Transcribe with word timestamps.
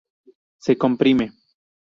Se 0.57 0.75
comprime. 0.79 1.31